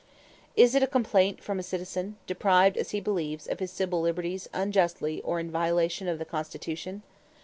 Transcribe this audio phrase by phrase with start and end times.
[0.55, 4.49] Is it a complaint from a citizen, deprived, as he believes, of his civil liberties
[4.51, 7.03] unjustly or in violation of the Constitution?